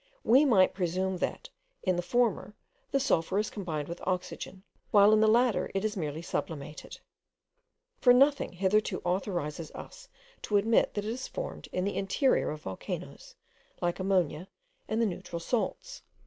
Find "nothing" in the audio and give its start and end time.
8.11-8.53